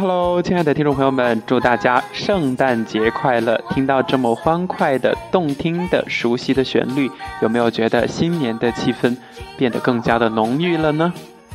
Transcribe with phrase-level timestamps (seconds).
[0.00, 3.60] Hello，亲爱的听众朋友们，祝大家圣诞节快乐！
[3.70, 7.10] 听到这么欢快的、动听的、熟悉的旋律，
[7.42, 9.16] 有没有觉得新年的气氛
[9.56, 11.12] 变得更加的浓郁了呢？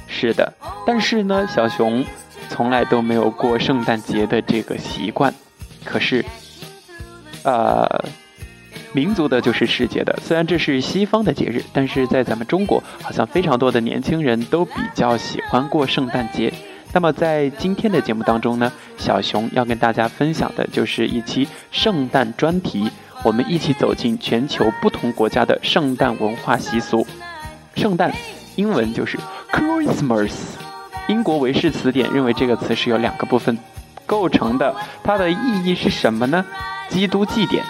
[0.07, 0.51] 是的，
[0.85, 2.03] 但是呢，小熊
[2.49, 5.33] 从来都没有过圣诞节的这个习惯。
[5.85, 6.25] 可是，
[7.43, 7.87] 呃，
[8.91, 10.19] 民族的就是世界的。
[10.21, 16.51] 虽然这是西方的节日，但是在咱们中国，好像非常多的年轻人都比较喜欢过圣诞节。
[16.95, 22.87] 那么在今天的节目当中呢，小熊要跟大家分享的就是一期圣诞专题，
[23.23, 27.05] 我们一起走进全球不同国家的圣诞文化习俗。
[27.75, 28.13] 圣诞，
[28.55, 29.17] 英文就是
[29.51, 30.31] Christmas。
[31.07, 33.57] 英国维氏词典认为这个词是由两个部分
[34.05, 36.45] 构成的，它的意义是什么呢？
[36.89, 37.63] 基督祭典，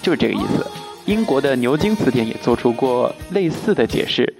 [0.00, 0.64] 就是这个意思。
[1.06, 4.32] 英国的牛津词典也做出过类似的解释。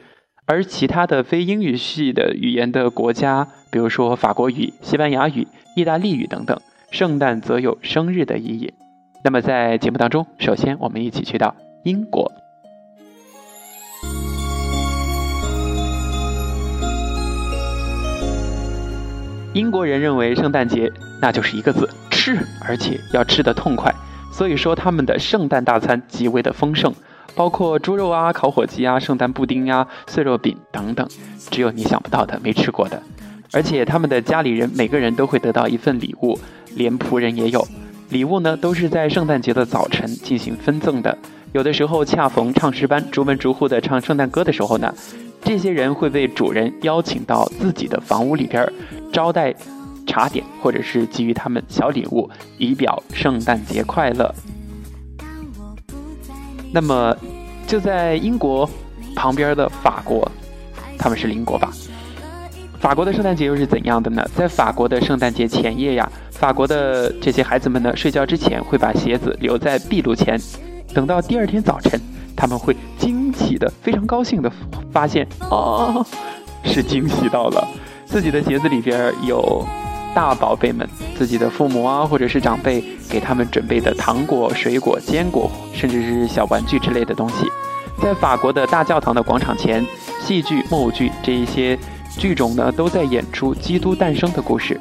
[0.52, 8.74] 而其他的非英语系的语言的国家，比如说法国语、西班牙语、意大利语等等，圣诞则有生日的意义。
[9.24, 12.30] 那么在节目当中，首先我们一起去到英国。
[19.54, 20.92] 英国人认为圣诞节
[21.22, 23.90] 那就是一个字吃，而且要吃得痛快，
[24.30, 26.92] 所以说他们的圣诞大餐极为的丰盛。
[27.34, 31.08] 包括猪肉啊、烤火鸡啊、圣诞布丁呀、碎肉饼等等，
[31.50, 33.02] 只有你想不到的、没吃过的。
[33.52, 36.38] 而且他们的家里人每个人都会得到一份礼物，
[36.74, 37.66] 连仆人也有。
[38.10, 41.16] 礼物呢，都是在圣诞节的早晨进行分赠的。
[41.52, 44.94] 有的时候恰逢唱诗班逐门逐户的唱圣诞歌的时候呢，
[45.42, 48.66] 这些人会被主人邀请到自己的房屋里边
[49.12, 49.54] 招待
[50.06, 54.34] 茶点，或者是给予他们小礼物，以表圣诞节快乐。
[56.72, 57.14] 那么，
[57.66, 58.68] 就在英国
[59.14, 60.26] 旁边的法国，
[60.98, 61.70] 他们是邻国吧？
[62.80, 64.26] 法国的圣诞节又是怎样的呢？
[64.34, 70.40] 在法国的圣诞节前夜呀，法国的这些孩子们呢，睡觉之前会把鞋子留在壁炉前，
[70.94, 72.00] 等到第二天早晨，
[72.34, 74.50] 他们会惊喜的、非常高兴的
[74.90, 76.04] 发现，哦，
[76.64, 77.68] 是惊喜到了，
[78.06, 79.64] 自己的鞋子里边有。
[80.14, 87.46] 大宝贝们，自己的父母啊，或者是长辈给他们准备的糖果、水果、坚果，甚至是小玩具之类的东西，
[88.00, 89.84] 在法国的大教堂的广场前，
[90.20, 91.78] 戏剧、木偶剧这一些
[92.18, 94.78] 剧种呢，都在演出基督诞生的故事。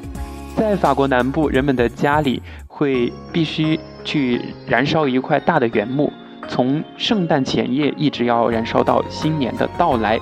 [0.55, 6.11] 在法国南部，人们的家里会必须去燃烧一块大的原木，
[6.49, 10.19] 从圣诞前夜一直要燃烧到新年的到来。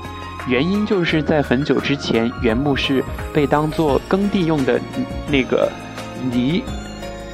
[0.47, 4.79] 原因就是在很久之前，原木是被当做耕地用的
[5.29, 5.71] 那个
[6.31, 6.63] 泥，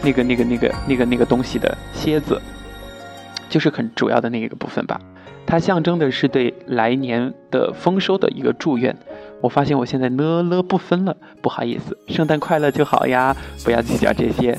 [0.02, 2.42] 那个、那个、那个、那个、那个东西的楔子，
[3.50, 5.00] 就是很主要的那一个部分吧。
[5.48, 8.96] 它象征的是对来年的丰收的一个祝愿。
[9.42, 14.58] 我发现我现在呢了不分了，不好意思，圣诞快乐就好呀，不要计较这些。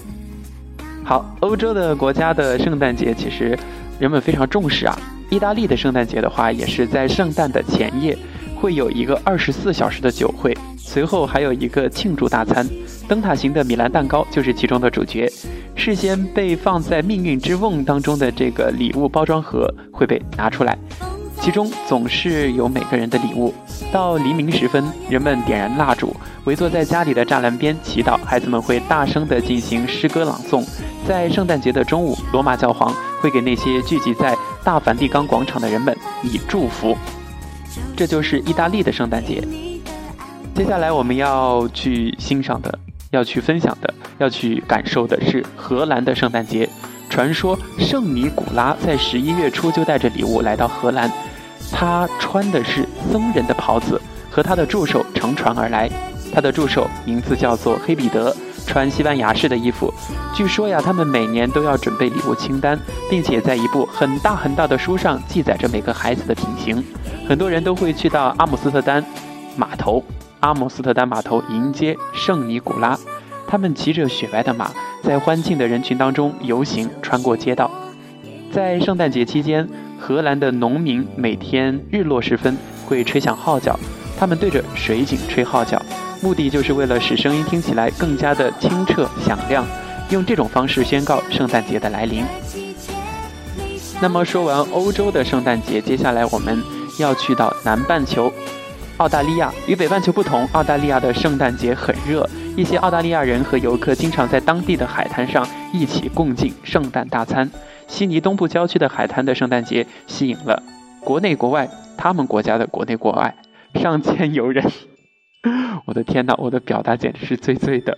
[1.04, 3.58] 好，欧洲的国家的圣诞节其实
[3.98, 4.96] 人们非常重视啊。
[5.28, 8.16] 意大利的圣诞节的话，也是在圣诞的前夜。
[8.60, 12.66] 会有一个二十四小时的酒会，随后还有一个庆祝大餐，
[13.06, 15.30] 灯塔型的米兰蛋糕就是其中的主角。
[15.74, 20.76] 事先被放在命运之瓮当中的这个礼物包装盒会被拿出来，
[21.38, 23.52] 其中总是有每个人的礼物。
[23.92, 28.16] 到黎明时分，人们点燃蜡烛，围坐在家里的栅栏边祈祷。
[28.24, 30.66] 孩子们会大声地进行诗歌朗诵。
[31.06, 34.34] 在圣诞节的中午，罗马教皇会给那些聚集在
[34.64, 36.96] 大梵蒂冈广场的人们以祝福。
[37.96, 39.42] 这就是意大利的圣诞节。
[40.54, 42.78] 接下来我们要去欣赏的、
[43.10, 46.68] 要去分享的、要去感受的是荷兰的圣诞节。
[47.08, 51.10] 传说圣尼古拉在十一月初就带着礼物来到荷兰，
[51.72, 55.90] 他穿的是僧人的袍子，和他的助手乘船而来。
[56.34, 58.34] 他的助手名字叫做黑彼得。
[58.66, 59.94] 穿西班牙式的衣服，
[60.34, 62.76] 据说呀，他们每年都要准备礼物清单，
[63.08, 66.84] 并且在一部很大很大的书上记载着每个孩子的品行。
[67.28, 69.04] 很多人都会去到阿姆斯特丹
[69.56, 70.02] 码头，
[70.40, 72.96] 阿姆斯特丹码头迎接圣尼古拉。
[73.48, 74.70] 他们骑着雪白的马，
[75.02, 77.68] 在欢庆的人群当中游行，穿过街道。
[78.52, 79.68] 在圣诞节期间，
[79.98, 82.56] 荷兰的农民每天日落时分
[82.86, 83.78] 会吹响号角，
[84.18, 85.82] 他们对着水井吹号角。
[86.22, 89.66] 目的就是为了使声音听起来更加的清澈响亮，
[90.10, 92.24] 用这种方式宣告圣诞节的来临。
[94.00, 96.62] 那么说完欧洲的圣诞节，接下来我们
[96.98, 98.32] 要去到南半球，
[98.96, 99.52] 澳大利亚。
[99.66, 107.50] 与北半球不同，澳大利亚的圣诞节很热，一些澳大利亚人和游客经常在当地的海滩上一起共进圣诞大餐。
[107.86, 110.62] 悉尼东部郊区的海滩的圣诞节吸引了
[111.00, 113.36] 国内国外，他们国家的国内国外
[113.74, 114.64] 上千游人。
[115.86, 117.96] 我的天哪，我的表达简直是醉醉的。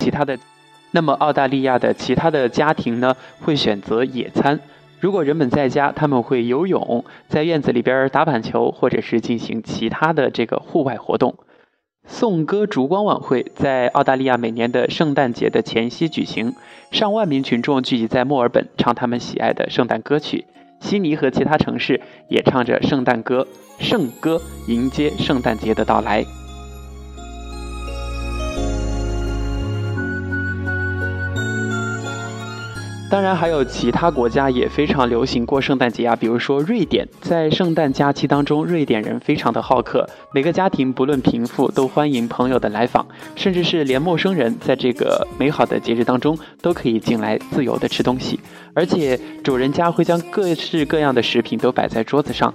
[0.00, 0.38] 其他的，
[0.90, 4.58] 那么澳大利亚的其他的家庭呢，会选择野餐。
[5.00, 11.34] 如果人们在家，他们会游泳，在院子里边打板球，或者是进行其他的这个户外活动。
[12.06, 16.54] 颂歌烛光晚会在澳大利亚每年的圣诞节的前夕举行，
[16.90, 20.44] 上万名群众聚集在墨尔本，唱他们喜爱的圣诞歌曲。
[20.80, 23.46] 悉尼和其他城市也唱着圣诞歌、
[23.78, 26.39] 圣歌，迎接圣诞节的到来。
[33.10, 43.04] 当然，还有其他国家也非常流行过圣诞节啊，比如说瑞典，在圣诞假期当中，瑞典人非常的好客，每个家庭不论贫富都欢迎朋友的来访，
[43.34, 48.38] 甚至是连陌生人在这个美好的节日当中都可以进来自由的吃东西，
[48.74, 52.54] 而且主人家会将各式各样的食品都摆在桌子上，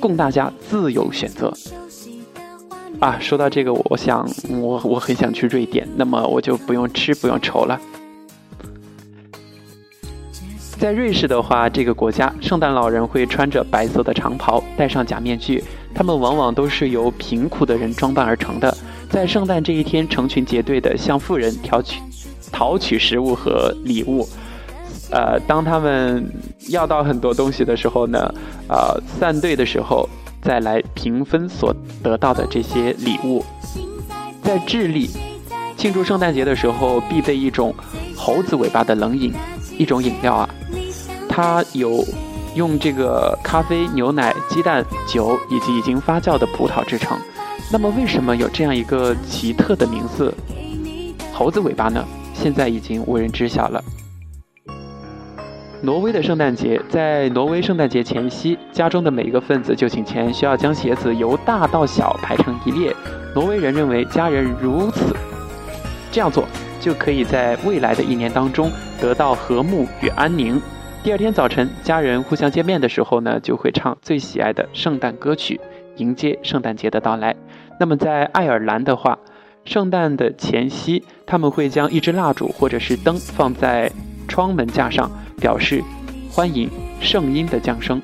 [0.00, 1.52] 供大家自由选择。
[3.00, 7.78] 啊，说到这个，我想我我很想去瑞典，那么我就不用吃不用愁了。
[10.78, 15.62] 在瑞士的话，这个国家圣诞老人会穿着白色的长袍，戴上假面具。
[15.92, 18.72] 他们往往都是由贫苦的人装扮而成的，
[19.10, 22.00] 在圣诞这一天，成群结队的向富人挑取、
[22.52, 24.28] 讨取食物和礼物。
[25.10, 26.24] 呃，当他们
[26.68, 28.32] 要到很多东西的时候呢，
[28.68, 30.08] 呃，散队的时候
[30.40, 33.44] 再来平分所得到的这些礼物。
[34.44, 35.10] 在智利，
[35.76, 37.74] 庆祝圣诞节的时候必备一种
[38.16, 39.32] 猴子尾巴的冷饮，
[39.76, 40.48] 一种饮料啊。
[41.40, 42.04] 它有
[42.56, 47.16] 用这个咖啡、牛奶、鸡蛋、酒以及已经发酵的葡萄制成。
[47.70, 50.34] 那么，为什么有这样一个奇特的名字
[51.32, 52.04] “猴子尾巴”呢？
[52.34, 53.80] 现在已经无人知晓了。
[55.80, 62.92] 挪威的圣诞节，在挪威圣诞节前夕，家中的每一个分子就寝前需要将鞋子由大到小排成一列。
[63.32, 65.14] 挪威人认为，家人如此
[66.10, 66.48] 这样做，
[66.80, 68.68] 就可以在未来的一年当中
[69.00, 70.60] 得到和睦与安宁。
[71.08, 75.58] 第二天早晨，家人互相见面的时候呢，就会唱最喜爱的圣诞歌曲，
[75.96, 77.34] 迎接圣诞节的到来。
[77.80, 79.18] 那么在爱尔兰的话，
[79.64, 83.90] 圣诞的前夕，他们会将一支蜡烛或者是灯放在
[84.28, 85.10] 窗门架上，
[85.40, 85.82] 表示
[86.30, 86.68] 欢迎
[87.00, 88.02] 圣婴的降生。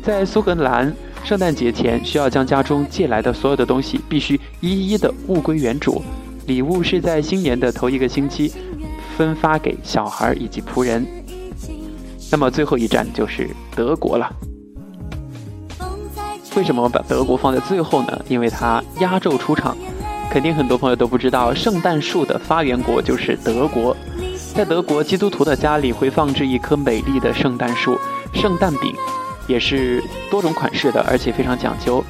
[0.00, 0.94] 在苏格兰，
[1.24, 6.00] 圣诞节前需要将家中借来的所有的东西必须一一的物归原主，
[6.46, 8.52] 礼物是在新年的头一个星期
[9.16, 11.04] 分发给小孩以及仆人。
[12.30, 14.30] 那么最后一站就是德国了。
[16.56, 18.20] 为什么把德国放在最后呢？
[18.28, 19.76] 因为它压轴出场。
[20.30, 23.96] 肯定很多朋友都不知道，圣诞树的发源国就是德国。
[24.54, 27.98] 在德国，基督徒的家里会放置一棵美丽的圣诞树，
[28.34, 28.92] 圣诞饼
[29.46, 32.04] 也是多种款式的，而且非常讲究。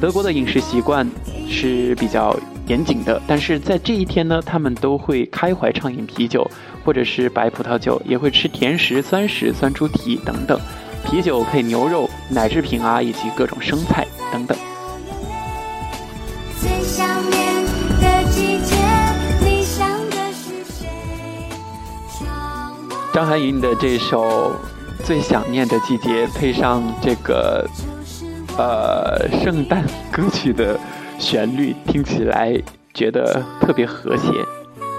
[0.00, 1.06] 德国的饮食习惯
[1.48, 2.34] 是比较
[2.70, 6.48] 严谨的，但是在这一天呢，他们都会开怀畅饮啤酒。
[6.82, 10.58] 或者是白葡萄酒，也会吃甜食、酸食、酸猪蹄等等，
[11.04, 14.56] 啤酒配牛肉、奶制品啊，以及各种生菜等等。
[23.12, 24.54] 张含韵的这首
[25.04, 27.68] 《最想念的季节》，配上这个
[28.56, 30.80] 呃圣诞歌曲的
[31.20, 32.58] 旋律，听起来
[32.94, 34.32] 觉得特别和谐。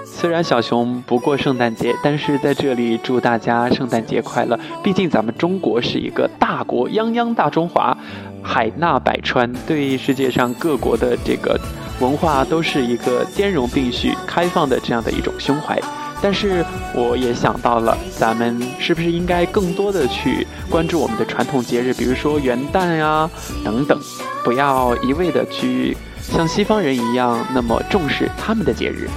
[0.05, 4.57] 虽然小熊不过圣诞节，但是在这里祝大家圣诞节快乐。
[4.83, 7.97] 毕竟咱们中国是一个大国，泱泱大中华，
[8.43, 11.59] 海纳百川，对世界上各国的这个
[11.99, 15.79] 文化都是一个兼容并蓄、开放的这样的一种胸怀。
[16.21, 16.63] 但是
[16.93, 23.27] 我也想到了，咱们是不是应该更多的去关注我们的传统节日，比如说元旦呀
[23.65, 23.99] 等等，
[24.43, 25.97] 不要一味的去
[26.31, 29.07] 像西方人一样那么重视他们的节日。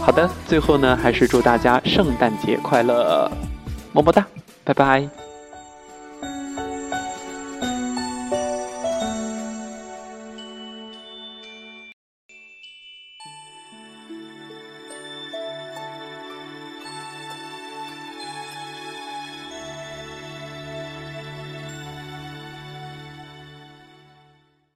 [0.00, 3.30] 好的，最后呢，还是祝大家圣诞节快乐，
[3.92, 4.26] 么么哒，
[4.64, 5.27] 拜拜。